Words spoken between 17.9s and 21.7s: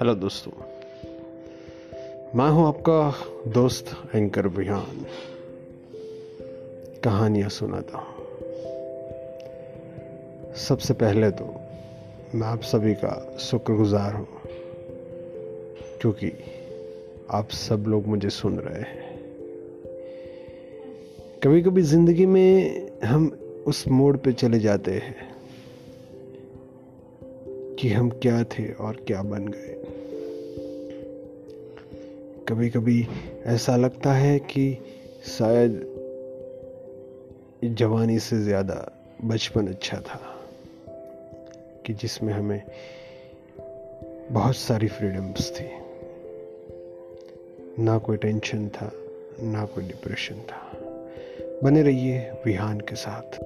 मुझे सुन रहे हैं। कभी